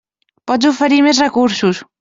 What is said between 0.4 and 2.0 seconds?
Pots oferir més recursos.